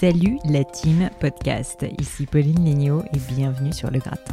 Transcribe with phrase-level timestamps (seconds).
[0.00, 4.32] Salut la team podcast, ici Pauline Léniaud et bienvenue sur Le Gratin.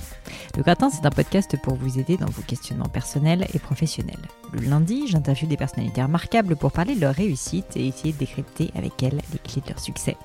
[0.55, 4.15] Le Gratin, c'est un podcast pour vous aider dans vos questionnements personnels et professionnels.
[4.53, 8.71] Le lundi, j'interviewe des personnalités remarquables pour parler de leur réussite et essayer de décrypter
[8.75, 10.15] avec elles les clés de leur succès.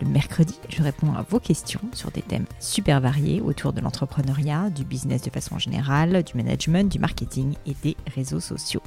[0.00, 4.70] Le mercredi, je réponds à vos questions sur des thèmes super variés autour de l'entrepreneuriat,
[4.70, 8.82] du business de façon générale, du management, du marketing et des réseaux sociaux.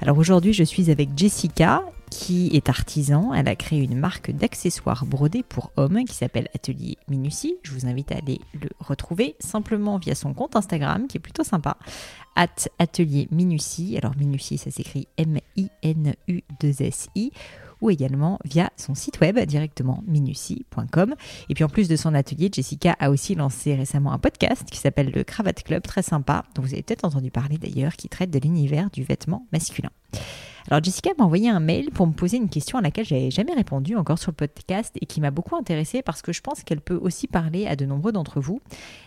[0.00, 3.32] Alors aujourd'hui, je suis avec Jessica qui est artisan.
[3.34, 7.56] Elle a créé une marque d'accessoires brodés pour hommes qui s'appelle Atelier Minutie.
[7.62, 11.44] Je vous invite à aller le retrouver simplement via son compte Instagram qui est plutôt
[11.44, 11.76] sympa.
[12.36, 13.28] At Atelier.
[13.96, 16.12] Alors Minutie, ça s'écrit M-I-N-U-2-S-I
[17.80, 21.14] ou également via son site web directement minutie.com.
[21.48, 24.78] Et puis en plus de son atelier, Jessica a aussi lancé récemment un podcast qui
[24.78, 28.30] s'appelle le Cravate Club, très sympa, dont vous avez peut-être entendu parler d'ailleurs, qui traite
[28.30, 29.90] de l'univers du vêtement masculin.
[30.70, 33.54] Alors Jessica m'a envoyé un mail pour me poser une question à laquelle j'avais jamais
[33.54, 36.82] répondu encore sur le podcast et qui m'a beaucoup intéressée parce que je pense qu'elle
[36.82, 38.60] peut aussi parler à de nombreux d'entre vous.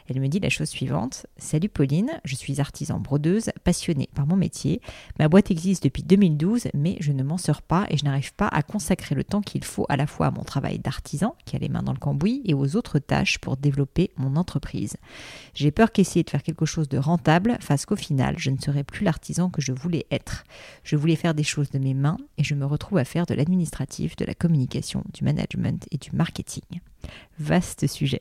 [0.08, 4.38] Elle me dit la chose suivante Salut Pauline, je suis artisan brodeuse, passionnée par mon
[4.38, 4.82] métier.
[5.20, 8.48] Ma boîte existe depuis 2012, mais je ne m'en sors pas et je n'arrive pas
[8.48, 11.60] à consacrer le temps qu'il faut à la fois à mon travail d'artisan, qui a
[11.60, 14.98] les mains dans le cambouis, et aux autres tâches pour développer mon entreprise.
[15.54, 18.84] J'ai peur qu'essayer de faire quelque chose de rentable fasse qu'au final, je ne serai
[18.84, 20.44] plus l'artisan que je voulais être.
[20.84, 23.34] Je voulais faire des choses de mes mains et je me retrouve à faire de
[23.34, 26.64] l'administratif, de la communication, du management et du marketing.
[27.40, 28.20] Vaste sujet.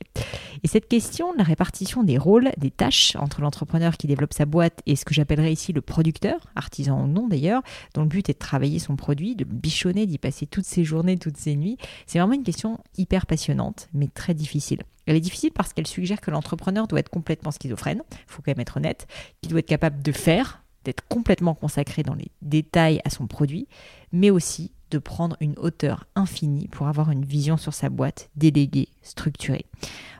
[0.63, 4.81] Et cette question, la répartition des rôles, des tâches entre l'entrepreneur qui développe sa boîte
[4.85, 7.61] et ce que j'appellerais ici le producteur, artisan ou non d'ailleurs,
[7.93, 10.83] dont le but est de travailler son produit, de le bichonner, d'y passer toutes ses
[10.83, 14.81] journées, toutes ses nuits, c'est vraiment une question hyper passionnante, mais très difficile.
[15.05, 18.51] Elle est difficile parce qu'elle suggère que l'entrepreneur doit être complètement schizophrène, il faut quand
[18.51, 19.07] même être honnête,
[19.41, 23.67] qu'il doit être capable de faire, d'être complètement consacré dans les détails à son produit,
[24.11, 28.89] mais aussi de prendre une hauteur infinie pour avoir une vision sur sa boîte déléguée,
[29.01, 29.65] structurée.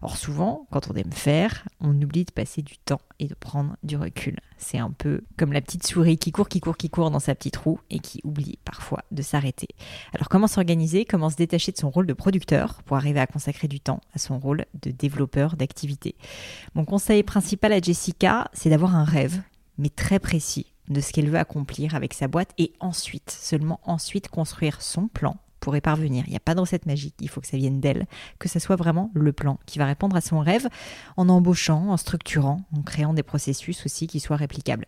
[0.02, 3.76] Or souvent, quand on aime faire, on oublie de passer du temps et de prendre
[3.84, 4.40] du recul.
[4.58, 7.36] C'est un peu comme la petite souris qui court, qui court, qui court dans sa
[7.36, 9.68] petite roue et qui oublie parfois de s'arrêter.
[10.14, 13.68] Alors comment s'organiser, comment se détacher de son rôle de producteur pour arriver à consacrer
[13.68, 16.16] du temps à son rôle de développeur d'activité?
[16.74, 19.42] Mon conseil principal à Jessica, c'est d'avoir un rêve
[19.82, 24.30] mais très précis de ce qu'elle veut accomplir avec sa boîte et ensuite, seulement ensuite,
[24.30, 26.24] construire son plan pour y parvenir.
[26.28, 28.08] Il n'y a pas de recette magique, il faut que ça vienne d'elle,
[28.40, 30.68] que ce soit vraiment le plan qui va répondre à son rêve
[31.18, 34.86] en embauchant, en structurant, en créant des processus aussi qui soient réplicables.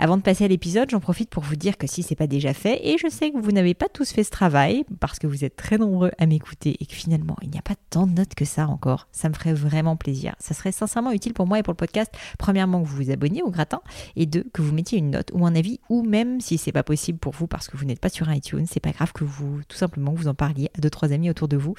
[0.00, 2.54] Avant de passer à l'épisode, j'en profite pour vous dire que si c'est pas déjà
[2.54, 5.44] fait, et je sais que vous n'avez pas tous fait ce travail, parce que vous
[5.44, 8.36] êtes très nombreux à m'écouter et que finalement il n'y a pas tant de notes
[8.36, 10.36] que ça encore, ça me ferait vraiment plaisir.
[10.38, 13.42] Ça serait sincèrement utile pour moi et pour le podcast, premièrement que vous vous abonniez
[13.42, 13.80] au gratin,
[14.14, 16.84] et deux, que vous mettiez une note ou un avis, ou même si c'est pas
[16.84, 19.62] possible pour vous parce que vous n'êtes pas sur iTunes, c'est pas grave que vous,
[19.66, 21.74] tout simplement, vous en parliez à deux, trois amis autour de vous.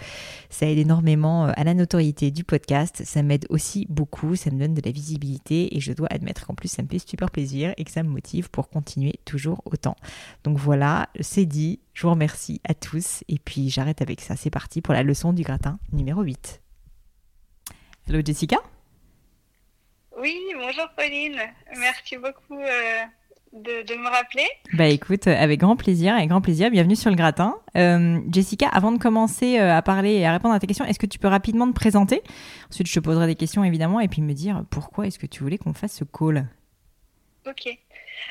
[0.50, 4.60] Ça aide énormément euh, à la notoriété du podcast, ça m'aide aussi beaucoup, ça me
[4.60, 7.74] donne de la visibilité, et je dois admettre qu'en plus ça me fait super plaisir
[7.78, 9.96] et que ça me motive pour continuer toujours autant.
[10.44, 11.80] Donc voilà, c'est dit.
[11.94, 13.24] Je vous remercie à tous.
[13.28, 14.36] Et puis j'arrête avec ça.
[14.36, 16.62] C'est parti pour la leçon du gratin numéro 8.
[18.08, 18.58] Hello Jessica?
[20.20, 21.40] Oui, bonjour Pauline.
[21.78, 23.04] Merci beaucoup euh,
[23.54, 24.48] de, me rappeler.
[24.74, 26.70] Bah écoute, avec grand plaisir, avec grand plaisir.
[26.72, 27.56] Bienvenue sur le gratin.
[27.78, 31.00] Euh, Jessica, avant de commencer euh, à parler et à répondre à tes questions, est-ce
[31.00, 32.22] que tu peux rapidement te présenter?
[32.70, 35.42] Ensuite, je te poserai des questions évidemment et puis me dire pourquoi est-ce que tu
[35.42, 36.48] voulais qu'on fasse ce call?
[37.48, 37.70] Ok.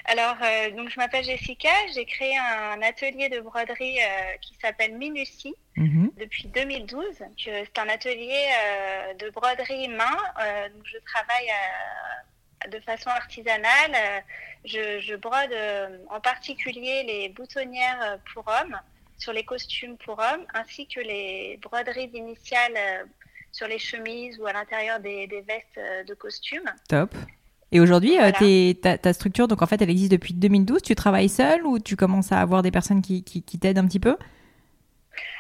[0.05, 4.97] Alors, euh, donc je m'appelle Jessica, j'ai créé un atelier de broderie euh, qui s'appelle
[4.97, 6.11] Minutie mhm.
[6.19, 7.05] depuis 2012.
[7.37, 10.17] C'est un atelier euh, de broderie main.
[10.75, 11.51] donc je travaille
[12.71, 14.25] de façon artisanale.
[14.65, 15.55] Je, brode
[16.11, 18.79] en particulier les boutonnières pour hommes
[19.19, 23.09] sur les costumes pour hommes, ainsi que les broderies initiales
[23.51, 26.71] sur les chemises ou à l'intérieur des, des vestes de costumes.
[26.89, 27.15] Top.
[27.71, 30.81] Et aujourd'hui, euh, ta, structure, donc en fait, elle existe depuis 2012.
[30.83, 34.01] Tu travailles seule ou tu commences à avoir des personnes qui, qui, t'aident un petit
[34.01, 34.17] peu?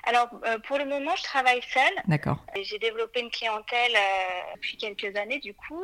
[0.06, 1.82] Alors, euh, pour le moment, je travaille seule.
[2.06, 2.44] D'accord.
[2.62, 5.82] J'ai développé une clientèle euh, depuis quelques années, du coup,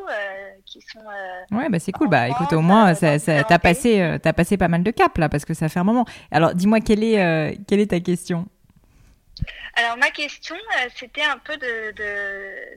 [0.66, 1.00] qui sont.
[1.56, 2.08] ouais, bah c'est cool.
[2.08, 5.28] Bah écoute, au moins, ça, ça, t'as passé, as passé pas mal de caps là,
[5.28, 6.04] parce que ça fait un moment.
[6.30, 8.46] Alors, dis-moi, quelle est, quelle est ta question?
[9.75, 11.56] Alors ma question, euh, c'était un peu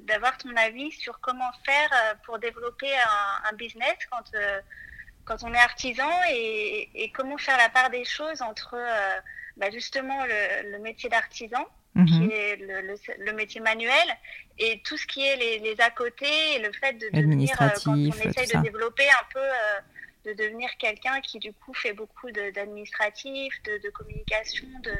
[0.01, 2.91] d'avoir ton avis sur comment faire euh, pour développer
[3.49, 4.59] un, business quand, euh,
[5.25, 8.77] quand on est artisan et, comment faire la part des choses entre
[9.57, 12.31] bah, justement le, métier d'artisan, qui mhm.
[12.31, 14.07] est le, métier manuel,
[14.59, 17.95] et tout ce qui est les, à côté et le fait de devenir, quand on
[17.95, 23.77] essaye de développer un peu, de devenir quelqu'un qui du coup fait beaucoup d'administratif, de,
[23.83, 24.93] de communication, de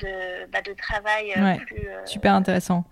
[0.00, 1.32] de, bah, de travail
[1.66, 2.84] plus, super intéressant.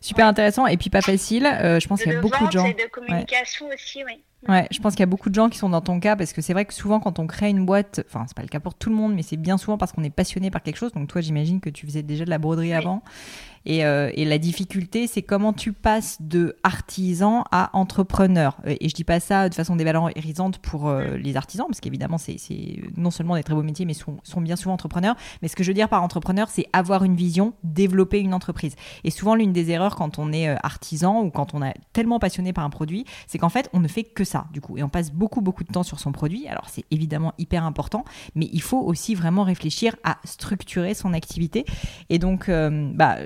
[0.00, 2.66] Super intéressant et puis pas facile je pense qu'il y a beaucoup de gens.
[2.66, 4.22] et de communication aussi oui.
[4.46, 6.32] Ouais, je pense qu'il y a beaucoup de gens qui sont dans ton cas parce
[6.32, 8.60] que c'est vrai que souvent quand on crée une boîte, enfin c'est pas le cas
[8.60, 10.92] pour tout le monde, mais c'est bien souvent parce qu'on est passionné par quelque chose.
[10.92, 13.02] Donc toi, j'imagine que tu faisais déjà de la broderie avant.
[13.68, 18.56] Euh, et, la difficulté, c'est comment tu passes de artisan à entrepreneur.
[18.66, 22.36] Et je dis pas ça de façon dévalorisante pour euh, les artisans, parce qu'évidemment, c'est
[22.96, 25.16] non seulement des très beaux métiers, mais sont, sont bien souvent entrepreneurs.
[25.42, 28.74] Mais ce que je veux dire par entrepreneur, c'est avoir une vision, développer une entreprise.
[29.04, 32.18] Et souvent, l'une des erreurs quand on est euh, artisan ou quand on est tellement
[32.18, 34.78] passionné par un produit, c'est qu'en fait, on ne fait que ça, du coup.
[34.78, 36.48] Et on passe beaucoup, beaucoup de temps sur son produit.
[36.48, 38.04] Alors, c'est évidemment hyper important,
[38.34, 41.64] mais il faut aussi vraiment réfléchir à structurer son activité.
[42.08, 43.16] Et donc, bah,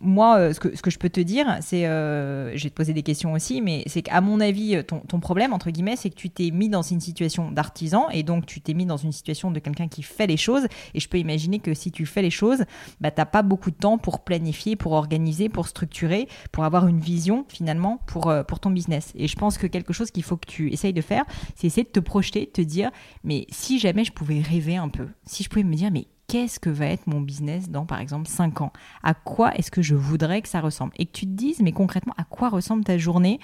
[0.00, 3.02] moi, euh, ce que, je peux te dire, c'est, euh, je vais te poser des
[3.02, 6.30] questions aussi, mais c'est qu'à mon avis, ton, ton, problème, entre guillemets, c'est que tu
[6.30, 9.58] t'es mis dans une situation d'artisan et donc tu t'es mis dans une situation de
[9.58, 10.66] quelqu'un qui fait les choses.
[10.94, 12.64] Et je peux imaginer que si tu fais les choses,
[13.00, 16.86] bah, tu n'as pas beaucoup de temps pour planifier, pour organiser, pour structurer, pour avoir
[16.86, 19.12] une vision finalement pour, euh, pour ton business.
[19.14, 21.24] Et je pense que quelque chose qu'il faut que tu essayes de faire,
[21.54, 22.90] c'est essayer de te projeter, te dire,
[23.24, 26.58] mais si jamais je pouvais rêver un peu, si je pouvais me dire, mais qu'est-ce
[26.58, 28.72] que va être mon business dans, par exemple, 5 ans?
[29.02, 30.92] À quoi est-ce que je voudrais que ça ressemble?
[30.96, 33.40] Et que tu te dises, mais concrètement, à quoi ressemble ta journée?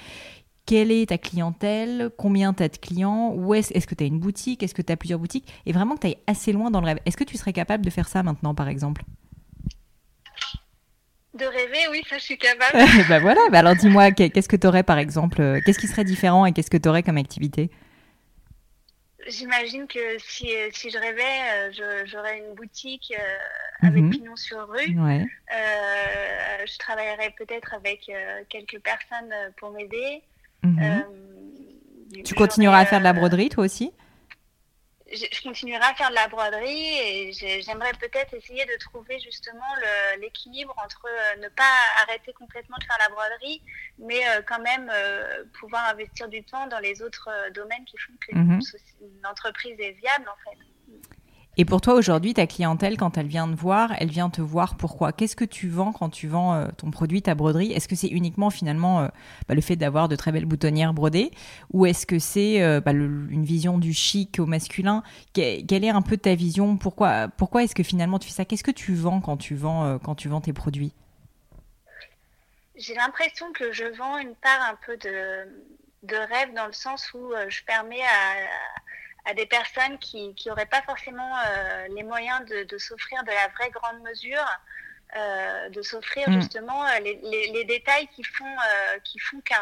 [0.65, 4.07] Quelle est ta clientèle, combien tu as de clients, où est-ce est que tu as
[4.07, 6.71] une boutique, est-ce que tu as plusieurs boutiques, et vraiment que tu ailles assez loin
[6.71, 6.99] dans le rêve.
[7.05, 9.03] Est-ce que tu serais capable de faire ça maintenant, par exemple?
[11.35, 12.79] De rêver, oui, ça je suis capable.
[13.09, 16.05] ben voilà, bah alors dis-moi, qu'est-ce que tu aurais, par exemple, euh, qu'est-ce qui serait
[16.05, 17.71] différent et qu'est-ce que tu aurais comme activité?
[19.29, 24.11] J'imagine que si, si, je rêvais, euh, j'aurais une boutique euh, avec mhm.
[24.11, 24.97] pignon sur rue.
[24.99, 28.11] Euh, je travaillerais peut-être avec
[28.49, 30.23] quelques personnes pour m'aider.
[30.63, 31.05] Mhm.
[32.25, 33.93] tu continueras à faire de la broderie, toi aussi?
[35.13, 37.33] Je, continuerai à faire de la broderie et
[37.63, 39.61] j'aimerais peut-être essayer de trouver justement
[40.19, 41.73] l'équilibre entre euh, ne pas
[42.03, 43.63] arrêter complètement de faire la broderie,
[43.99, 48.13] mais euh, quand même euh, pouvoir investir du temps dans les autres domaines qui font
[48.21, 48.61] qu'une mhm.
[49.25, 50.59] entreprise est viable en fait.
[51.59, 54.77] Et pour toi aujourd'hui, ta clientèle, quand elle vient te voir, elle vient te voir
[54.79, 55.13] pourquoi?
[55.13, 57.73] Qu'est-ce que tu vends quand tu vends euh, ton produit, ta broderie?
[57.73, 59.09] Est-ce que c'est uniquement finalement euh,
[59.49, 61.31] bah, le fait d'avoir de très belles boutonnières brodées?
[61.75, 65.03] Ou est-ce que c'est euh, bah, une vision du chic au masculin?
[65.35, 66.79] Quelle est un peu ta vision?
[66.79, 68.45] Pourquoi, pourquoi est-ce que finalement tu fais ça?
[68.47, 70.95] Qu'est-ce que tu vends quand tu vends, quand tu tes produits?
[72.77, 75.47] J'ai l'impression que je vends une part un peu de,
[76.05, 78.37] de rêve dans le sens où je permets à
[79.35, 84.01] des personnes qui n'auraient pas forcément euh, les moyens de, s'offrir de la vraie grande
[84.03, 84.45] mesure,
[85.17, 86.41] euh, de s'offrir mm.
[86.41, 88.57] justement euh, les, les, détails qui font,
[89.05, 89.57] qui font qu'un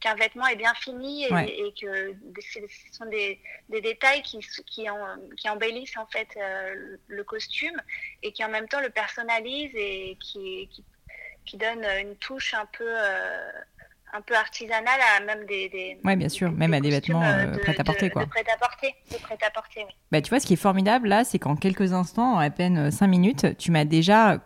[0.00, 2.60] qu'un vêtement est bien fini et, que ce
[2.92, 3.40] sont des,
[3.70, 4.86] des détails qui, qui,
[5.38, 6.28] qui, embellissent en fait
[7.06, 7.80] le costume
[8.22, 10.84] et qui en même temps le personnalisent et qui, qui,
[11.46, 12.94] qui donnent une touche un peu
[14.14, 17.56] un peu artisanal à même des, des ouais bien sûr même à des vêtements euh,
[17.58, 19.92] prêts à porter quoi prêt à porter prêt à porter oui.
[20.12, 22.90] bah tu vois ce qui est formidable là c'est qu'en quelques instants en à peine
[22.90, 24.38] 5 minutes tu m'as déjà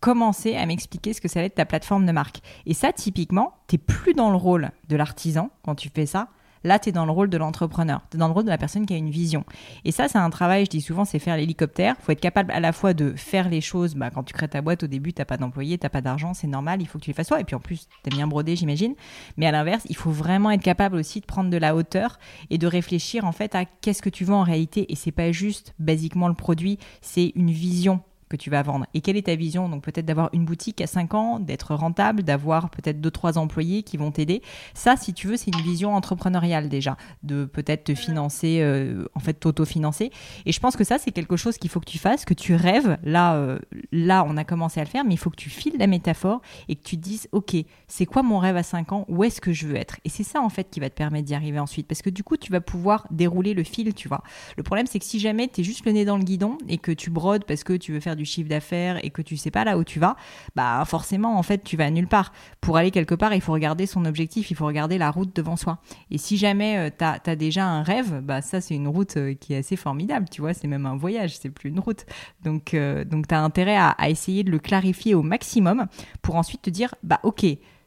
[0.00, 3.54] commencé à m'expliquer ce que ça allait être ta plateforme de marque et ça typiquement
[3.68, 6.28] tu plus dans le rôle de l'artisan quand tu fais ça
[6.64, 8.58] Là, tu es dans le rôle de l'entrepreneur, tu es dans le rôle de la
[8.58, 9.44] personne qui a une vision.
[9.84, 11.96] Et ça, c'est un travail, je dis souvent, c'est faire l'hélicoptère.
[12.00, 13.94] Faut être capable à la fois de faire les choses.
[13.94, 16.46] Bah, quand tu crées ta boîte, au début, tu pas d'employé, tu pas d'argent, c'est
[16.46, 17.40] normal, il faut que tu les fasses toi.
[17.40, 18.94] Et puis en plus, tu bien brodé, j'imagine.
[19.36, 22.18] Mais à l'inverse, il faut vraiment être capable aussi de prendre de la hauteur
[22.50, 24.90] et de réfléchir en fait à qu'est-ce que tu veux en réalité.
[24.92, 28.00] Et c'est pas juste basiquement le produit, c'est une vision
[28.32, 28.86] que tu vas vendre.
[28.94, 32.22] Et quelle est ta vision Donc peut-être d'avoir une boutique à 5 ans, d'être rentable,
[32.22, 34.42] d'avoir peut-être 2-3 employés qui vont t'aider?
[34.74, 39.20] Ça, si tu veux, c'est une vision entrepreneuriale déjà, de peut-être te financer, euh, en
[39.20, 40.10] fait t'auto-financer.
[40.46, 42.54] Et je pense que ça, c'est quelque chose qu'il faut que tu fasses, que tu
[42.54, 42.98] rêves.
[43.04, 43.58] Là, euh,
[43.92, 46.40] là, on a commencé à le faire, mais il faut que tu files la métaphore
[46.68, 47.54] et que tu te dises, OK,
[47.86, 49.04] c'est quoi mon rêve à 5 ans?
[49.08, 49.96] Où est-ce que je veux être?
[50.04, 51.86] Et c'est ça, en fait, qui va te permettre d'y arriver ensuite.
[51.86, 54.22] Parce que du coup, tu vas pouvoir dérouler le fil, tu vois.
[54.56, 56.78] Le problème, c'est que si jamais tu es juste le nez dans le guidon et
[56.78, 59.50] que tu brodes parce que tu veux faire du chiffre d'affaires et que tu sais
[59.50, 60.16] pas là où tu vas,
[60.56, 62.32] bah forcément en fait tu vas nulle part.
[62.60, 65.56] Pour aller quelque part, il faut regarder son objectif, il faut regarder la route devant
[65.56, 65.78] soi.
[66.10, 69.34] Et si jamais euh, tu as, déjà un rêve, bah ça c'est une route euh,
[69.34, 72.04] qui est assez formidable, tu vois, c'est même un voyage, c'est plus une route.
[72.42, 75.86] Donc euh, donc tu as intérêt à, à essayer de le clarifier au maximum
[76.22, 77.44] pour ensuite te dire bah OK,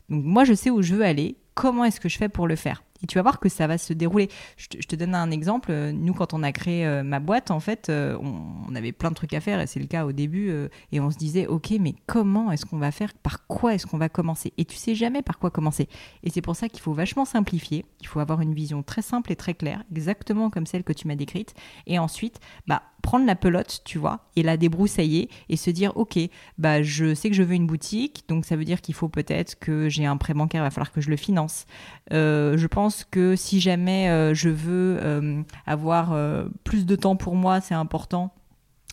[0.09, 2.55] donc moi je sais où je veux aller, comment est-ce que je fais pour le
[2.55, 2.84] faire?
[3.05, 4.29] Et tu vas voir que ça va se dérouler.
[4.57, 5.71] Je te, donne un exemple.
[5.91, 9.15] Nous, quand on a créé euh, ma boîte, en fait, euh, on, avait plein de
[9.15, 10.49] trucs à faire, et c'est le cas au début.
[10.49, 13.13] Euh, et on se disait, OK, mais comment est-ce qu'on va faire?
[13.13, 14.53] Par quoi est-ce qu'on va commencer?
[14.57, 15.87] Et tu sais jamais par quoi commencer.
[16.23, 17.85] Et c'est pour ça qu'il faut vachement simplifier.
[18.01, 21.07] Il faut avoir une vision très simple et très claire, exactement comme celle que tu
[21.07, 21.53] m'as décrite.
[21.85, 26.17] Et ensuite, bah, prendre la pelote, tu vois, et la débroussailler et se dire, ok,
[26.57, 29.59] bah je sais que je veux une boutique, donc ça veut dire qu'il faut peut-être
[29.59, 31.67] que j'ai un prêt bancaire, il va falloir que je le finance.
[32.13, 36.17] Euh, je pense que si jamais euh, je veux euh, avoir
[36.63, 38.33] plus de temps pour moi, c'est important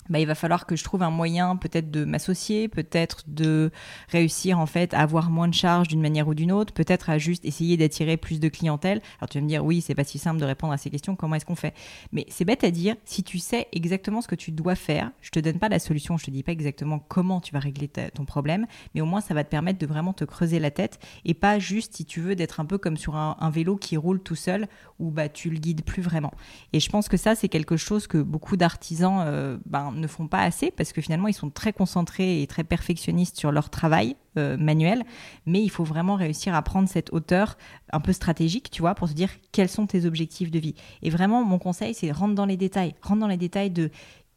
[0.09, 3.71] bah, il va falloir que je trouve un moyen peut-être de m'associer, peut-être de
[4.09, 7.19] réussir en fait à avoir moins de charges d'une manière ou d'une autre, peut-être à
[7.19, 9.01] juste essayer d'attirer plus de clientèle.
[9.19, 11.17] Alors tu vas me dire oui, c'est pas si simple de répondre à ces questions,
[11.17, 11.75] comment est-ce qu'on fait?
[12.13, 15.31] Mais c'est bête à dire, si tu sais exactement ce que tu dois faire, je
[15.31, 18.25] te donne pas la solution, je te dis pas exactement comment tu vas régler ton
[18.25, 21.35] problème, mais au moins ça va te permettre de vraiment te creuser la tête et
[21.35, 24.35] pas juste si tu veux d'être un peu comme sur un, vélo qui roule tout
[24.35, 24.67] seul
[24.99, 26.33] où bah tu le guides plus vraiment.
[26.73, 30.27] Et je pense que ça c'est quelque chose que beaucoup d'artisans euh, ben, ne font
[30.27, 34.17] pas assez parce que finalement ils sont très concentrés et très perfectionnistes sur leur travail
[34.39, 35.05] euh, manuel,
[35.47, 37.57] mais il faut vraiment réussir à prendre cette hauteur
[37.93, 40.75] un peu stratégique, tu vois, pour se dire quels sont tes objectifs de vie.
[41.03, 43.91] Et vraiment, mon conseil, c'est rentre dans les détails, rentre dans les détails de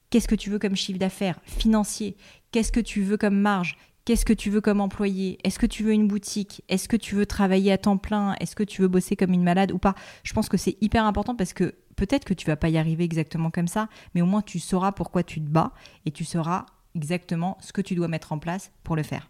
[0.10, 2.18] qu'est-ce que tu veux comme chiffre d'affaires financier,
[2.52, 5.40] qu'est-ce que tu veux comme marge, Qu'est-ce que tu veux comme employé?
[5.44, 6.62] Est-ce que tu veux une boutique?
[6.70, 8.36] Est-ce que tu veux travailler à temps plein?
[8.40, 9.96] Est-ce que tu veux bosser comme une malade ou pas?
[10.22, 13.04] Je pense que c'est hyper important parce que peut-être que tu vas pas y arriver
[13.04, 15.72] exactement comme ça, mais au moins tu sauras pourquoi tu te bats
[16.06, 19.30] et tu sauras exactement ce que tu dois mettre en place pour le faire.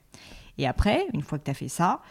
[0.57, 2.01] Et après, une fois que tu as fait ça,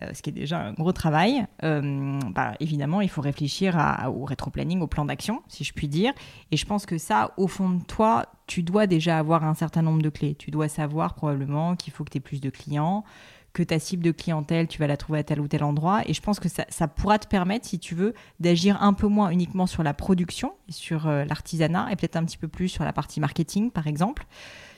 [0.00, 3.76] euh, ce qui est déjà un gros travail, euh, bah, évidemment, il faut réfléchir
[4.08, 6.12] au rétro-planning, au plan d'action, si je puis dire.
[6.50, 9.82] Et je pense que ça, au fond de toi, tu dois déjà avoir un certain
[9.82, 10.34] nombre de clés.
[10.34, 13.04] Tu dois savoir probablement qu'il faut que tu aies plus de clients,
[13.52, 16.02] que ta cible de clientèle, tu vas la trouver à tel ou tel endroit.
[16.08, 19.06] Et je pense que ça, ça pourra te permettre, si tu veux, d'agir un peu
[19.06, 22.84] moins uniquement sur la production, sur euh, l'artisanat, et peut-être un petit peu plus sur
[22.84, 24.26] la partie marketing, par exemple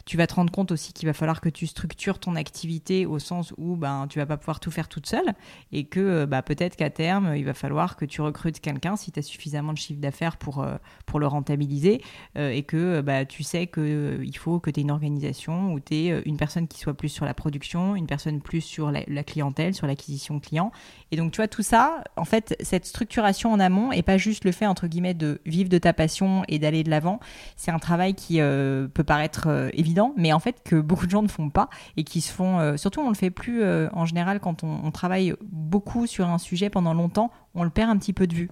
[0.04, 3.18] tu vas te rendre compte aussi qu'il va falloir que tu structures ton activité au
[3.18, 5.34] sens où ben, tu vas pas pouvoir tout faire toute seule
[5.72, 9.18] et que bah, peut-être qu'à terme, il va falloir que tu recrutes quelqu'un si tu
[9.18, 12.02] as suffisamment de chiffre d'affaires pour, euh, pour le rentabiliser
[12.36, 15.94] euh, et que bah, tu sais qu'il faut que tu aies une organisation où tu
[15.94, 19.74] aies une personne qui soit plus sur la production, une personne plus sur la, clientèle,
[19.74, 20.70] sur l'acquisition client.
[21.10, 24.44] Et donc, tu vois, tout ça, en fait, cette structuration en amont et pas juste
[24.44, 27.20] le fait, entre guillemets, de vivre de ta passion et d'aller de l'avant,
[27.56, 31.28] c'est un travail qui peut paraître évident mais en fait que beaucoup de gens ne
[31.28, 34.40] font pas et qui se font, euh, surtout on le fait plus euh, en général
[34.40, 38.26] quand on, travaille beaucoup sur un sujet pendant longtemps, on le perd un petit peu
[38.26, 38.50] de vue.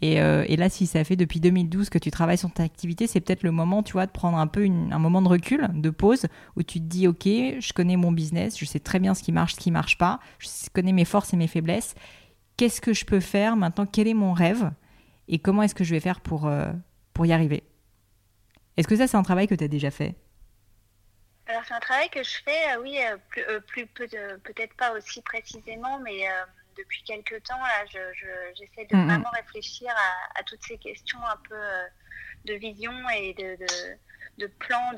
[0.00, 3.20] Et, euh, là, si ça fait depuis 2012 que tu travailles sur ta activité, c'est
[3.20, 6.26] peut-être le moment, tu vois, de prendre un peu un moment de recul, de pause,
[6.56, 9.32] où tu te dis, ok, je connais mon business, je sais très bien ce qui
[9.32, 11.94] marche, ce qui marche pas, je connais mes forces et mes faiblesses.
[12.56, 13.86] Qu'est-ce que je peux faire maintenant?
[13.86, 14.70] Quel est mon rêve?
[15.28, 16.50] Et comment est-ce que je vais faire pour,
[17.14, 17.62] pour y arriver?
[18.76, 20.16] Est-ce que ça, c'est un travail que tu as déjà fait?
[21.46, 23.86] Alors c'est un travail que je fais, euh, oui, euh, plus, euh, plus
[24.38, 26.26] peut-être pas aussi précisément, mais
[26.76, 27.84] depuis quelques temps, là,
[28.54, 29.92] j'essaie de vraiment réfléchir
[30.34, 31.56] à, toutes ces questions un peu
[32.46, 33.56] de vision et de,
[34.38, 34.92] de, plan,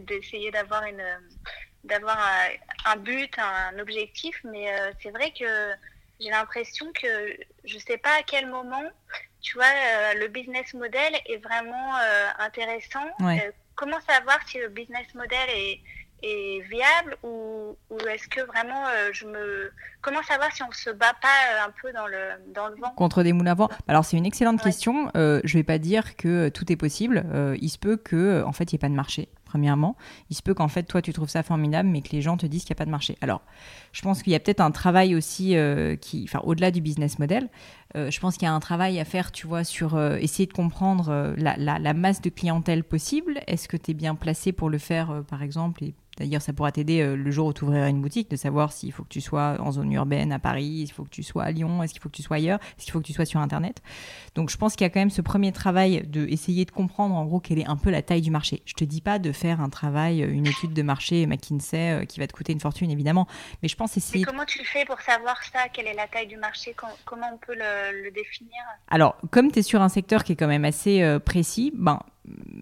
[0.00, 1.02] d'essayer d'avoir une
[1.84, 2.18] d'avoir
[2.84, 4.68] un, but, un objectif, mais
[5.02, 5.72] c'est vrai que
[6.20, 7.34] j'ai l'impression que
[7.64, 8.84] je sais pas à quel moment,
[9.40, 11.94] tu vois, le business model est vraiment
[12.38, 13.08] intéressant
[13.80, 15.80] comment savoir si le business model est,
[16.68, 17.74] viable ou,
[18.06, 19.72] est-ce que vraiment euh, je me
[20.02, 22.90] comment savoir si on se bat pas euh, un peu dans le dans le vent?
[22.90, 23.70] Contre des moulins à vent.
[23.88, 25.10] Alors c'est une excellente question.
[25.16, 27.24] Euh, je vais pas dire que tout est possible.
[27.58, 29.96] Il se peut que en fait il n'y ait pas de marché premièrement.
[30.30, 32.46] Il se peut qu'en fait, toi, tu trouves ça formidable, mais que les gens te
[32.46, 33.16] disent qu'il n'y a pas de marché.
[33.20, 33.42] Alors,
[33.92, 37.18] je pense qu'il y a peut-être un travail aussi, euh, qui, enfin, au-delà du business
[37.18, 37.48] model,
[37.96, 40.46] euh, je pense qu'il y a un travail à faire, tu vois, sur euh, essayer
[40.46, 43.40] de comprendre la, la, masse de clientèle possible.
[43.48, 45.82] Est-ce que tu es bien placé pour le faire, par exemple,
[46.20, 48.92] D'ailleurs, ça pourra t'aider euh, le jour où tu ouvriras une boutique de savoir s'il
[48.92, 51.50] faut que tu sois en zone urbaine à Paris, s'il faut que tu sois à
[51.50, 53.40] Lyon, est-ce qu'il faut que tu sois ailleurs, est-ce qu'il faut que tu sois sur
[53.40, 53.80] Internet.
[54.34, 57.14] Donc, je pense qu'il y a quand même ce premier travail de essayer de comprendre
[57.14, 58.62] en gros quelle est un peu la taille du marché.
[58.66, 62.20] Je te dis pas de faire un travail, une étude de marché McKinsey euh, qui
[62.20, 63.26] va te coûter une fortune évidemment,
[63.62, 64.20] mais je pense essayer.
[64.20, 66.76] Mais comment tu fais pour savoir ça Quelle est la taille du marché?
[67.06, 68.60] Comment on peut le, définir?
[68.88, 72.00] Alors, comme tu es sur un secteur qui est quand même assez euh, précis, ben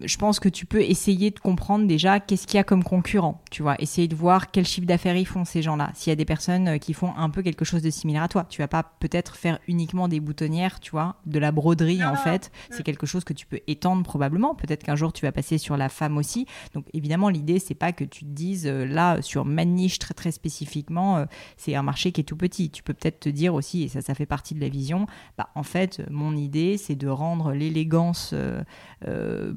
[0.03, 3.41] je pense que tu peux essayer de comprendre déjà qu'est-ce qu'il y a comme concurrent,
[3.51, 5.91] tu vois, essayer de voir quel chiffre d'affaires ils font ces gens-là.
[5.93, 8.27] S'il y a des personnes euh, qui font un peu quelque chose de similaire à
[8.27, 12.15] toi, tu vas pas peut-être faire uniquement des boutonnières, tu vois, de la broderie en
[12.15, 12.51] fait.
[12.71, 14.55] C'est quelque chose que tu peux étendre probablement.
[14.55, 16.45] Peut-être qu'un jour tu vas passer sur la femme aussi.
[16.73, 20.13] Donc évidemment l'idée c'est pas que tu te dises euh, là sur ma niche très
[20.13, 21.25] très spécifiquement, euh,
[21.57, 22.69] c'est un marché qui est tout petit.
[22.69, 25.07] Tu peux peut-être te dire aussi et ça ça fait partie de la vision.
[25.37, 28.33] Bah en fait mon idée c'est de rendre l'élégance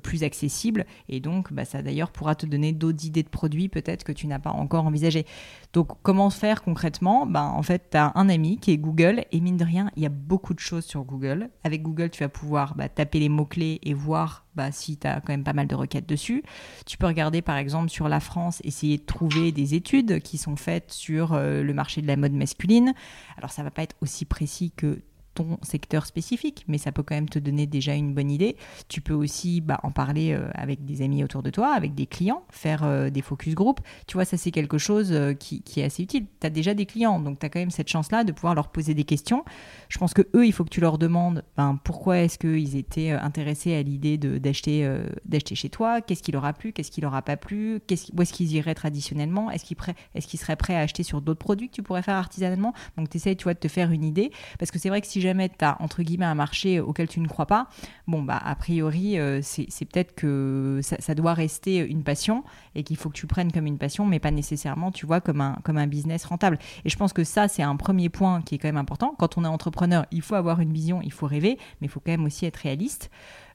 [0.02, 0.86] plus accessible.
[1.08, 4.26] Et donc, bah, ça d'ailleurs pourra te donner d'autres idées de produits peut-être que tu
[4.26, 5.26] n'as pas encore envisagé.
[5.72, 7.26] Donc, comment faire concrètement?
[7.26, 9.24] Bah, En fait, tu as un ami qui est Google.
[9.32, 11.50] Et mine de rien, il y a beaucoup de choses sur Google.
[11.64, 15.20] Avec Google, tu vas pouvoir bah, taper les mots-clés et voir bah, si tu as
[15.20, 16.42] quand même pas mal de requêtes dessus.
[16.86, 20.56] Tu peux regarder par exemple sur la France, essayer de trouver des études qui sont
[20.56, 22.92] faites sur euh, le marché de la mode masculine.
[23.36, 25.00] Alors ça va pas être aussi précis que
[25.34, 28.56] ton secteur spécifique, mais ça peut quand même te donner déjà une bonne idée.
[28.88, 32.06] Tu peux aussi bah, en parler euh, avec des amis autour de toi, avec des
[32.06, 33.80] clients, faire euh, des focus group.
[34.06, 36.26] Tu vois, ça c'est quelque chose euh, qui, est assez utile.
[36.40, 38.68] Tu as déjà des clients, donc tu as quand même cette chance-là de pouvoir leur
[38.68, 39.44] poser des questions.
[39.88, 43.10] Je pense que eux, il faut que tu leur demandes ben, pourquoi est-ce qu'ils étaient
[43.10, 44.88] intéressés à l'idée d'acheter
[45.24, 47.80] d'acheter chez toi, qu'est-ce qui leur a plu, qu'est-ce qui leur a pas plu,
[48.12, 49.76] où est-ce qu'ils iraient traditionnellement, est-ce qu'ils
[50.14, 52.72] est qu'ils seraient prêts à acheter sur d'autres produits que tu pourrais faire artisanalement?
[52.96, 55.06] Donc tu essayes, tu vois, de te faire une idée, parce que c'est vrai que
[55.06, 57.68] si jamais tu as entre guillemets un marché auquel tu ne crois pas,
[58.06, 62.96] bon bah a priori euh, c'est peut-être que ça, doit rester une passion et qu'il
[62.96, 65.78] faut que tu prennes comme une passion, mais pas nécessairement tu vois comme un comme
[65.78, 66.58] un business rentable.
[66.84, 69.14] Et je pense que ça c'est un premier point qui est quand même important.
[69.18, 72.00] Quand on est entrepreneur, il faut avoir une vision, il faut rêver, mais il faut
[72.00, 73.10] quand même aussi être réaliste.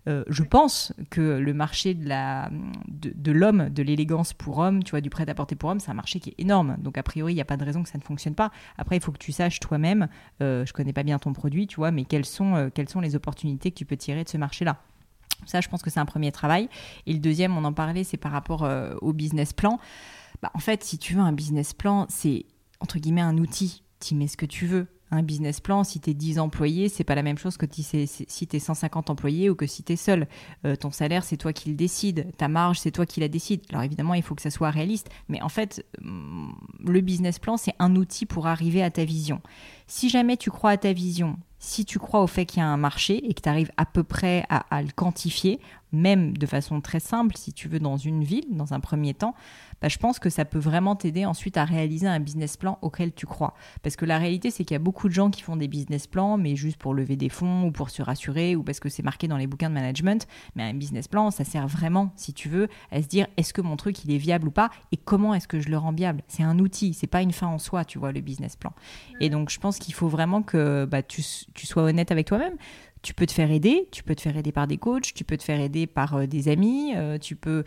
[0.07, 5.09] Euh, je pense que le marché de l'homme, de l'élégance pour homme, tu vois, du
[5.09, 6.77] prêt-à-porter pour homme, c'est un marché qui est énorme.
[6.79, 8.51] Donc a priori, il n'y a pas de raison que ça ne fonctionne pas.
[8.77, 10.07] Après, il faut que tu saches toi-même,
[10.41, 12.69] euh, je connais pas bien ton produit, tu vois, mais quelles sont, euh,
[13.01, 14.77] les opportunités que tu peux tirer de ce marché-là.
[15.45, 16.69] Ça, je pense que c'est un premier travail.
[17.05, 19.79] Et le deuxième, on en parlait, c'est par rapport euh, au business plan.
[20.41, 22.45] Bah, en fait, si tu veux un business plan, c'est
[22.79, 23.83] entre guillemets un outil.
[23.99, 27.03] Tu mets ce que tu veux un business plan, si tu es 10 employés, c'est
[27.03, 29.95] pas la même chose que si tu es 150 employés ou que si tu es
[29.95, 30.27] seul.
[30.65, 32.31] Euh, ton salaire, c'est toi qui le décide.
[32.37, 33.61] Ta marge, c'est toi qui la décide.
[33.69, 35.09] Alors évidemment, il faut que ça soit réaliste.
[35.29, 36.51] Mais en fait, mm,
[36.85, 39.41] le business plan, c'est un outil pour arriver à ta vision.
[39.87, 42.67] Si jamais tu crois à ta vision, si tu crois au fait qu'il y a
[42.67, 45.59] un marché et que tu arrives à peu près à, le quantifier,
[45.91, 49.35] même de façon très simple, si tu veux, dans une ville, dans un premier temps,
[49.81, 53.13] bah, je pense que ça peut vraiment t'aider ensuite à réaliser un business plan auquel
[53.13, 53.53] tu crois.
[53.83, 56.07] Parce que la réalité, c'est qu'il y a beaucoup de gens qui font des business
[56.07, 59.03] plans, mais juste pour lever des fonds ou pour se rassurer ou parce que c'est
[59.03, 60.27] marqué dans les bouquins de management.
[60.55, 63.61] Mais un business plan, ça sert vraiment, si tu veux, à se dire est-ce que
[63.61, 66.23] mon truc il est viable ou pas et comment est-ce que je le rends viable?
[66.27, 68.73] C'est un outil, c'est pas une fin en soi, tu vois, le business plan.
[69.19, 71.21] Et donc, je pense qu'il faut vraiment que bah, tu,
[71.53, 72.55] tu sois honnête avec toi-même
[73.01, 75.37] tu peux te faire aider, tu peux te faire aider par des coachs, tu peux
[75.37, 77.63] te faire aider par euh, des amis, euh, tu peux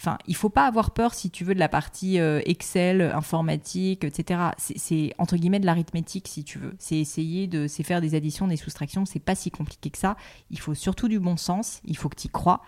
[0.00, 4.02] Enfin, il faut pas avoir peur, si tu veux, de la partie euh, Excel, informatique,
[4.02, 4.40] etc.
[4.56, 6.74] C'est entre guillemets de l'arithmétique, si tu veux.
[6.78, 9.04] C'est essayer de c'est faire des additions, des soustractions.
[9.04, 10.16] C'est pas si compliqué que ça.
[10.48, 11.82] Il faut surtout du bon sens.
[11.84, 12.62] Il faut que tu y crois.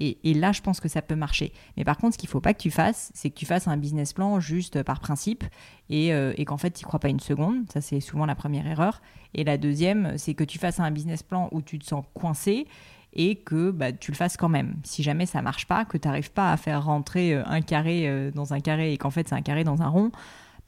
[0.00, 1.52] Et, là, je pense que ça peut marcher.
[1.76, 3.76] Mais par contre, ce qu'il faut pas que tu fasses, c'est que tu fasses un
[3.76, 5.44] business plan juste par principe
[5.90, 7.64] et, euh, qu'en fait, tu n'y crois pas une seconde.
[7.72, 9.02] Ça, c'est souvent la première erreur.
[9.34, 12.68] Et la deuxième, c'est que tu fasses un business plan où tu te sens coincé
[13.12, 14.76] et que bah, tu le fasses quand même.
[14.84, 18.08] Si jamais ça marche pas, que tu n'arrives pas à faire rentrer euh, un carré
[18.08, 20.12] euh, dans un carré et qu'en fait c'est un carré dans un rond,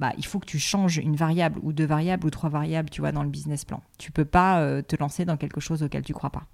[0.01, 3.03] bah, il faut que tu changes une variable ou deux variables ou trois variables, tu
[3.03, 3.83] vois, dans le business plan.
[3.99, 6.47] Tu peux pas te lancer dans quelque chose auquel tu crois pas.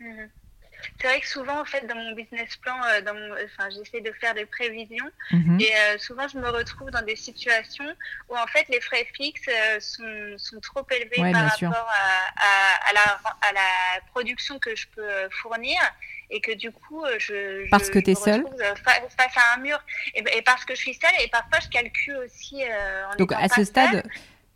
[0.00, 0.35] Mmh
[1.00, 3.00] c'est vrai que souvent, en fait, dans mon business plan, euh,
[3.44, 5.60] enfin, j'essaie de faire des prévisions mhm.
[5.60, 7.92] et euh, souvent, je me retrouve dans des situations
[8.28, 12.92] où, en fait, les frais fixes euh, sont, sont, trop élevés par rapport à, à,
[12.92, 15.78] la, à, la, production que je peux fournir
[16.30, 18.44] et que du coup, je, parce que tu es seule
[18.84, 19.78] face à un mur
[20.14, 22.62] et, et, parce que je suis seule et parfois, je calcule aussi.
[22.64, 24.02] en Donc, à ce stade,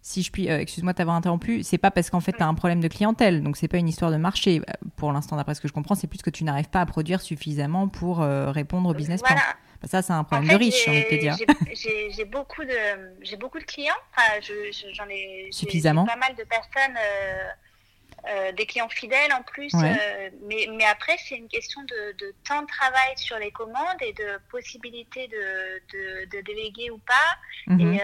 [0.02, 2.54] si je puis, euh, excuse-moi t'avoir interrompu, c'est pas parce qu'en fait tu as un
[2.54, 4.60] problème de clientèle, donc c'est pas une histoire de marché.
[4.60, 6.86] Euh, pour l'instant, d'après ce que je comprends, c'est plus que tu n'arrives pas à
[6.86, 9.36] produire suffisamment pour euh, répondre au business plan.
[9.36, 11.36] Bah, ça, c'est un problème de riche, j'ai envie de te dire.
[12.10, 13.94] J'ai beaucoup de, beaucoup de clients.
[14.92, 16.04] j'en ai suffisamment.
[16.06, 16.96] Pas mal de personnes.
[18.56, 19.72] des clients fidèles en plus.
[19.74, 24.12] mais, mais, après, c'est une question de, de, temps de travail sur les commandes et
[24.12, 27.38] de possibilité de, de, déléguer ou pas.
[27.66, 27.80] Mhm.
[27.80, 28.00] Et,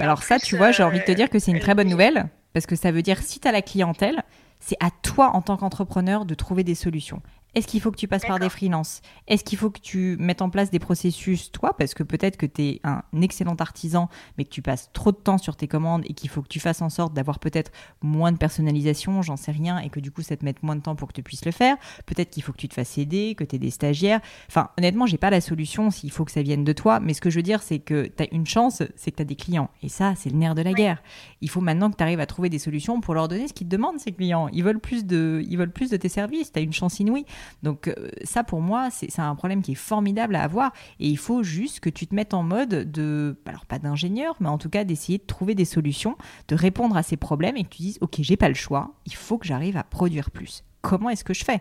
[0.00, 2.28] alors ça, tu vois, j'ai envie de te dire que c'est une très bonne nouvelle,
[2.52, 4.22] parce que ça veut dire si tu as la clientèle,
[4.60, 7.22] c'est à toi en tant qu'entrepreneur de trouver des solutions.
[7.54, 9.00] Est-ce qu'il faut que tu passes par des freelances?
[9.26, 12.46] Est-ce qu'il faut que tu mettes en place des processus, toi, parce que peut-être que
[12.46, 16.02] tu es un excellent artisan, mais que tu passes trop de temps sur tes commandes
[16.06, 19.50] et qu'il faut que tu fasses en sorte d'avoir peut-être moins de personnalisation, j'en sais
[19.50, 21.44] rien, et que du coup ça te mette moins de temps pour que tu puisses
[21.44, 21.76] le faire.
[22.06, 24.20] Peut-être qu'il faut que tu te fasses aider, que tu aies des stagiaires.
[24.48, 27.20] Enfin, honnêtement, j'ai pas la solution s'il faut que ça vienne de toi, mais ce
[27.20, 29.36] que je veux dire, c'est que tu as une chance, c'est que tu as des
[29.36, 29.70] clients.
[29.82, 31.02] Et ça, c'est le nerf de la guerre.
[31.40, 33.66] Il faut maintenant que tu arrives à trouver des solutions pour leur donner ce qu'ils
[33.66, 34.48] te demandent, ces clients.
[34.52, 36.52] Ils veulent plus de, ils veulent plus de tes services.
[36.52, 37.24] Tu as une chance inouïe.
[37.62, 40.72] Donc euh, ça, pour moi, c'est un problème qui est formidable à avoir.
[41.00, 44.48] Et il faut juste que tu te mettes en mode de, alors pas d'ingénieur, mais
[44.48, 46.16] en tout cas d'essayer de trouver des solutions,
[46.48, 49.14] de répondre à ces problèmes et que tu dises, ok, j'ai pas le choix, il
[49.14, 50.64] faut que j'arrive à produire plus.
[50.82, 51.60] Comment est-ce que je fais?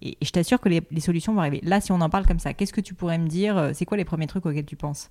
[0.00, 1.60] Et, je t'assure que les, solutions vont arriver.
[1.62, 3.84] Là, si on en parle comme ça, qu'est-ce que tu pourrais me dire euh, C'est
[3.84, 5.10] quoi les premiers trucs auxquels tu penses?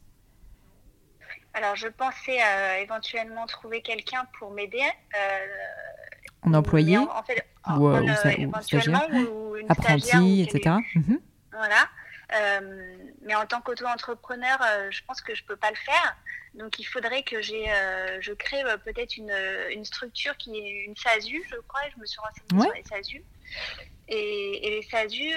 [1.54, 2.38] Alors, je pensais
[2.82, 4.82] éventuellement trouver quelqu'un pour m'aider.
[6.42, 6.98] en employé?
[6.98, 7.46] en, fait,
[7.80, 7.90] ou,
[8.38, 10.76] éventuellement, ou, une apprenti, etc.
[10.96, 11.20] Mhm.
[11.52, 11.90] Voilà.
[13.22, 16.18] mais en tant qu'auto-entrepreneur, je pense que je ne peux pas le faire.
[16.58, 20.58] Donc il faudrait que j'ai, euh, je crée euh, peut-être une, euh, une, structure qui
[20.58, 21.82] est une SASU, je crois.
[21.94, 23.24] Je me suis renseignée sur les SASU.
[24.08, 25.32] Et, les SASU,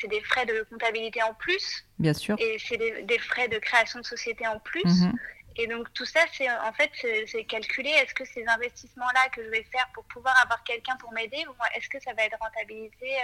[0.00, 1.84] c'est, des frais de comptabilité en plus.
[1.98, 2.36] Bien sûr.
[2.38, 4.84] Et c'est des, frais de création de société en plus.
[4.84, 5.12] Mhm.
[5.56, 6.90] Et donc tout ça, c'est en fait,
[7.26, 7.90] c'est, calculé.
[7.90, 11.88] Est-ce que ces investissements-là que je vais faire pour pouvoir avoir quelqu'un pour m'aider, est-ce
[11.88, 13.16] que ça va être rentabilisé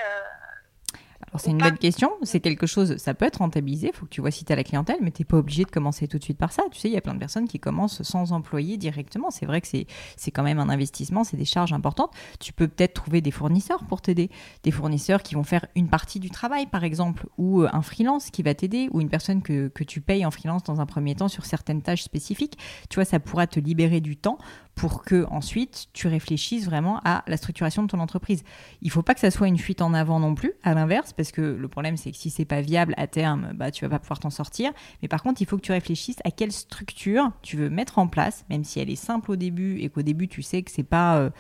[1.30, 4.10] alors c'est une bonne question, c'est quelque chose, ça peut être rentabilisé, il faut que
[4.10, 6.18] tu vois si tu as la clientèle, mais tu n'es pas obligé de commencer tout
[6.18, 6.62] de suite par ça.
[6.70, 9.30] Tu sais, il y a plein de personnes qui commencent sans employé directement.
[9.30, 12.12] C'est vrai que c'est quand même un investissement, c'est des charges importantes.
[12.40, 14.30] Tu peux peut-être trouver des fournisseurs pour t'aider,
[14.62, 18.30] des fournisseurs qui vont faire une partie du travail par exemple, ou euh, un freelance
[18.30, 21.14] qui va t'aider, ou une personne que, que tu payes en freelance dans un premier
[21.14, 22.58] temps sur certaines tâches spécifiques.
[22.88, 24.38] Tu vois, ça pourra te libérer du temps
[24.78, 28.44] pour que ensuite tu réfléchisses vraiment à la structuration de ton entreprise.
[28.80, 31.32] Il faut pas que ça soit une fuite en avant non plus, à l'inverse, parce
[31.32, 33.98] que le problème c'est que si c'est pas viable à terme, bah tu vas pas
[33.98, 34.70] pouvoir t'en sortir.
[35.02, 38.06] Mais par contre, il faut que tu réfléchisses à quelle structure tu veux mettre en
[38.06, 40.84] place, même si elle est simple au début et qu'au début tu sais que c'est
[40.84, 41.30] pas euh,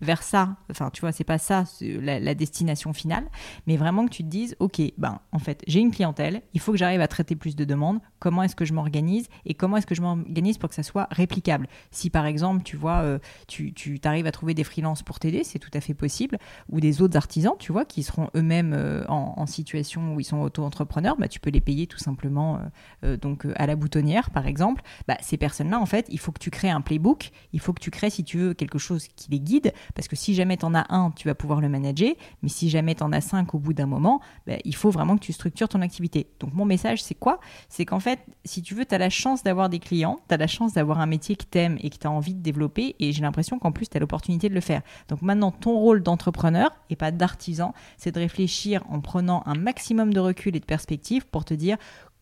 [0.00, 3.24] vers ça, enfin tu vois, c'est pas ça la, la, destination finale,
[3.66, 6.72] mais vraiment que tu te dises, ok, ben en fait j'ai une clientèle, il faut
[6.72, 9.86] que j'arrive à traiter plus de demandes, comment est-ce que je m'organise et comment est-ce
[9.86, 11.66] que je m'organise pour que ça soit réplicable?
[11.90, 15.44] Si par exemple tu vois, euh, tu, tu arrives à trouver des freelances pour t'aider,
[15.44, 19.04] c'est tout à fait possible, ou des autres artisans, tu vois, qui seront eux-mêmes euh,
[19.08, 22.58] en, situation où ils sont auto-entrepreneurs, bah, tu peux les payer tout simplement
[23.04, 24.82] euh, donc à la boutonnière par exemple.
[25.06, 27.80] Bah, ces personnes-là en fait, il faut que tu crées un playbook, il faut que
[27.80, 30.64] tu crées si tu veux quelque chose qui les guide parce que si jamais tu
[30.64, 33.54] en as un, tu vas pouvoir le manager, mais si jamais tu en as cinq
[33.54, 36.28] au bout d'un moment, ben, il faut vraiment que tu structures ton activité.
[36.40, 37.40] Donc mon message, c'est quoi?
[37.68, 40.38] C'est qu'en fait, si tu veux, tu as la chance d'avoir des clients, tu as
[40.38, 42.96] la chance d'avoir un métier que tu aimes et que tu as envie de développer,
[42.98, 44.82] et j'ai l'impression qu'en plus, tu as l'opportunité de le faire.
[45.08, 50.12] Donc maintenant, ton rôle d'entrepreneur, et pas d'artisan, c'est de réfléchir en prenant un maximum
[50.12, 51.76] de recul et de perspective pour te dire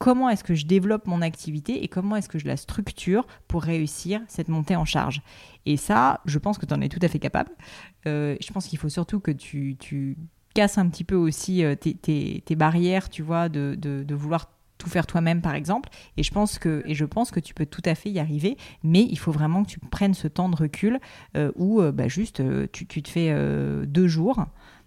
[0.04, 3.62] comment est-ce que je développe mon activité et comment est-ce que je la structure pour
[3.62, 5.22] réussir cette montée en charge.
[5.64, 7.50] Et ça, je pense que tu en es tout à fait capable.
[8.06, 9.78] Euh, je pense qu'il faut surtout que tu,
[10.52, 15.40] casses un petit peu aussi euh, tes, barrières, tu vois, de, vouloir tout faire toi-même
[15.40, 15.88] par exemple
[16.18, 18.58] et je pense que et je pense que tu peux tout à fait y arriver
[18.82, 20.98] mais il faut vraiment que tu prennes ce temps de recul
[21.36, 23.32] euh, où bah, juste tu, te fais
[23.86, 24.44] deux jours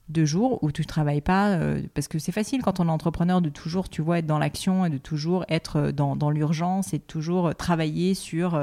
[0.09, 3.41] deux jours où tu travailles pas euh, parce que c'est facile quand on est entrepreneur
[3.41, 6.93] de toujours tu vois être dans l'action et de toujours être euh, dans, dans l'urgence
[6.93, 8.59] et de toujours euh, travailler sur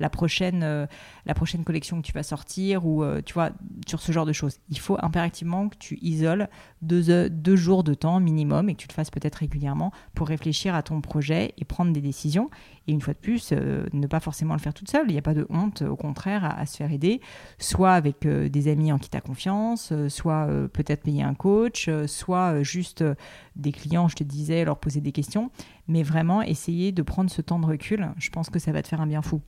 [0.00, 0.88] la prochaine
[1.26, 3.50] la prochaine collection que tu vas sortir ou tu vois
[3.86, 4.58] sur ce genre de choses.
[4.70, 6.48] Il faut impérativement que tu isoles
[6.82, 10.74] deux, deux jours de temps minimum et que tu le fasses peut-être régulièrement pour réfléchir
[10.74, 12.50] à ton projet et prendre des décisions
[12.88, 15.04] et une fois de plus, euh, ne pas forcément le faire toute seule.
[15.08, 17.20] Il n'y a pas de honte, au contraire, à, se faire aider,
[17.58, 21.34] soit avec euh, des amis en qui tu as confiance, euh, soit peut-être payer un
[21.34, 23.04] coach, soit juste
[23.56, 25.50] des clients, je te disais, leur poser des questions.
[25.86, 28.88] Mais vraiment, essayer de prendre ce temps de recul, je pense que ça va te
[28.88, 29.42] faire un bien fou.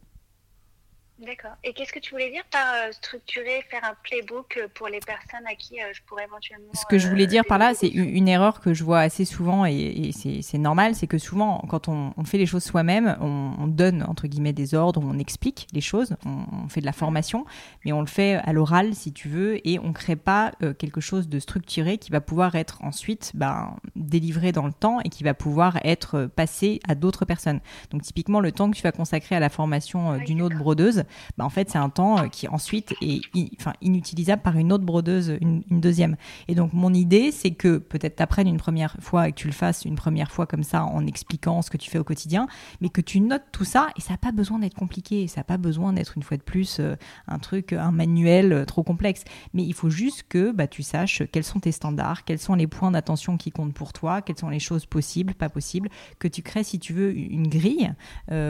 [1.20, 1.50] D'accord.
[1.64, 5.00] Et qu'est-ce que tu voulais dire par euh, structurer, faire un playbook euh, pour les
[5.00, 6.70] personnes à qui euh, je pourrais éventuellement.
[6.72, 9.66] Ce que je voulais dire par là, c'est une, erreur que je vois assez souvent
[9.66, 14.28] et, c'est normal, c'est que souvent, quand on, fait les choses soi-même, on, donne entre
[14.28, 17.44] guillemets des ordres, on explique les choses, on, fait de la formation,
[17.84, 21.28] mais on le fait à l'oral si tu veux et on crée pas quelque chose
[21.28, 25.34] de structuré qui va pouvoir être ensuite ben, délivré dans le temps et qui va
[25.34, 27.60] pouvoir être passé à d'autres personnes.
[27.90, 31.04] Donc typiquement, le temps que tu vas consacrer à la formation d'une autre brodeuse,
[31.36, 33.20] bah, en fait, c'est un temps euh, qui ensuite est
[33.58, 36.16] enfin, inutilisable par une autre brodeuse, une, deuxième.
[36.48, 39.46] Et donc, mon idée, c'est que peut-être tu apprennes une première fois et que tu
[39.46, 42.48] le fasses une première fois comme ça en expliquant ce que tu fais au quotidien,
[42.80, 45.44] mais que tu notes tout ça et ça n'a pas besoin d'être compliqué, ça n'a
[45.44, 46.96] pas besoin d'être une fois de plus euh,
[47.28, 49.24] un truc, un manuel euh, trop complexe.
[49.54, 52.66] Mais il faut juste que bah, tu saches quels sont tes standards, quels sont les
[52.66, 56.42] points d'attention qui comptent pour toi, quelles sont les choses possibles, pas possibles, que tu
[56.42, 57.92] crées, si tu veux, une grille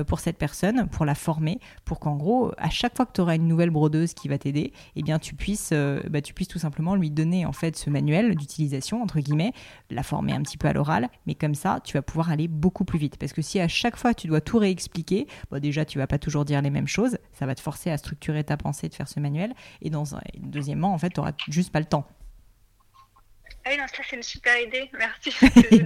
[0.07, 3.37] pour cette personne, pour la former, pour qu'en gros, à chaque fois que tu auras
[3.37, 6.59] une nouvelle brodeuse qui va t'aider, eh bien, tu puisses, euh, bah, tu puisses tout
[6.59, 9.53] simplement lui donner en fait ce manuel d'utilisation entre guillemets,
[9.91, 12.85] la former un petit peu à l'oral, mais comme ça, tu vas pouvoir aller beaucoup
[12.85, 13.17] plus vite.
[13.17, 16.19] Parce que si à chaque fois tu dois tout réexpliquer, bon, déjà tu vas pas
[16.19, 19.09] toujours dire les mêmes choses, ça va te forcer à structurer ta pensée de faire
[19.09, 19.91] ce manuel, et
[20.39, 22.07] deuxièmement, en fait, tu n'auras juste pas le temps.
[23.63, 25.31] Ah oui, non, ça c'est une super idée, merci.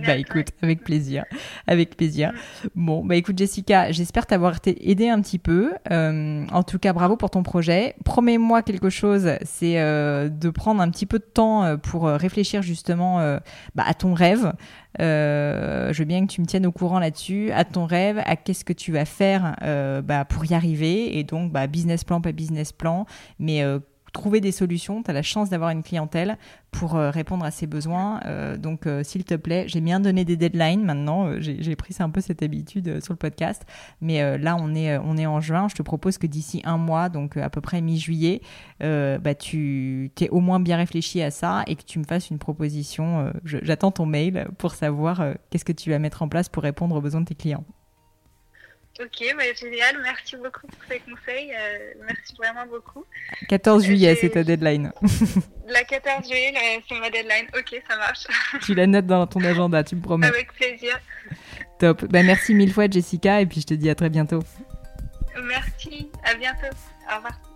[0.07, 1.25] bah écoute, avec plaisir,
[1.67, 2.33] avec plaisir.
[2.33, 2.69] Mm.
[2.77, 5.73] Bon, bah écoute Jessica, j'espère t'avoir aidé un petit peu.
[5.91, 7.97] Euh, en tout cas, bravo pour ton projet.
[8.05, 12.63] Promets-moi quelque chose, c'est euh, de prendre un petit peu de temps euh, pour réfléchir
[12.63, 13.19] justement
[13.75, 14.53] bah, à ton rêve.
[15.01, 18.65] je veux bien que tu me tiennes au courant là-dessus, à ton rêve, à qu'est-ce
[18.65, 19.57] que tu vas faire
[20.05, 21.19] bah, pour y arriver.
[21.19, 23.05] Et donc, bah, business plan, pas business plan,
[23.41, 23.65] mais
[24.15, 25.03] trouver des solutions.
[25.03, 26.39] Tu as la chance d'avoir une clientèle
[26.71, 28.21] pour euh, répondre à ses besoins.
[28.25, 31.39] Euh, donc, euh, s'il te plaît, j'ai bien donné des deadlines maintenant.
[31.41, 33.67] j'ai pris un peu cette habitude sur le podcast.
[34.01, 34.97] Mais là, on est,
[35.27, 35.69] en juin.
[35.69, 38.41] Je te propose que d'ici un mois, donc à peu près mi-juillet,
[38.81, 42.39] bah, tu t'es au moins bien réfléchi à ça et que tu me fasses une
[42.39, 43.33] proposition.
[43.45, 47.01] J'attends ton mail pour savoir qu'est-ce que tu vas mettre en place pour répondre aux
[47.01, 47.65] besoins de tes clients.
[49.01, 50.01] Ok, bah, génial.
[50.03, 51.53] Merci beaucoup pour ces conseils.
[51.53, 53.05] Euh, merci vraiment beaucoup.
[53.49, 54.93] 14 euh, juillet, c'est ta deadline.
[55.69, 56.55] La 14 juillet,
[56.89, 57.47] c'est ma deadline.
[57.59, 58.27] Ok, ça marche.
[58.63, 60.29] tu la notes dans ton agenda, tu me promets.
[60.29, 60.99] Avec plaisir.
[61.79, 62.05] Top.
[62.05, 64.41] Bah, merci mille fois, Jessica, et puis je te dis à très bientôt.
[65.43, 66.11] Merci.
[66.25, 66.77] À bientôt.
[67.11, 67.54] Au revoir.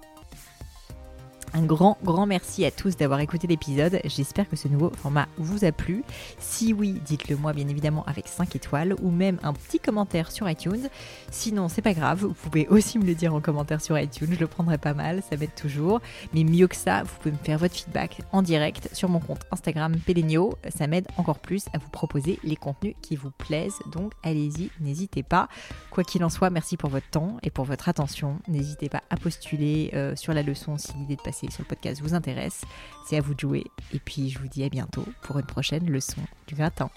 [1.58, 3.98] Un grand, grand merci à tous d'avoir écouté l'épisode.
[4.04, 6.04] J'espère que ce nouveau format vous a plu.
[6.38, 10.48] Si oui, dites-le moi bien évidemment avec 5 étoiles ou même un petit commentaire sur
[10.48, 10.88] iTunes.
[11.32, 14.38] Sinon, c'est pas grave, vous pouvez aussi me le dire en commentaire sur iTunes, je
[14.38, 16.00] le prendrai pas mal, ça m'aide toujours.
[16.32, 19.42] Mais mieux que ça, vous pouvez me faire votre feedback en direct sur mon compte
[19.50, 20.54] Instagram Pelenio.
[20.68, 23.80] Ça m'aide encore plus à vous proposer les contenus qui vous plaisent.
[23.90, 25.48] Donc allez-y, n'hésitez pas.
[25.90, 28.38] Quoi qu'il en soit, merci pour votre temps et pour votre attention.
[28.46, 32.00] N'hésitez pas à postuler euh, sur la leçon si l'idée de passer sur le podcast
[32.02, 32.62] vous intéresse,
[33.06, 33.64] c'est à vous de jouer.
[33.92, 36.90] Et puis je vous dis à bientôt pour une prochaine leçon du gratin.